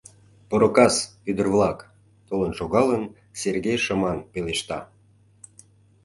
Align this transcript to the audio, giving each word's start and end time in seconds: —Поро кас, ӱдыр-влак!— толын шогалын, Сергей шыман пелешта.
—Поро 0.49 0.69
кас, 0.75 0.95
ӱдыр-влак!— 1.29 1.79
толын 2.27 2.51
шогалын, 2.59 3.03
Сергей 3.41 3.77
шыман 3.85 4.17
пелешта. 4.31 4.79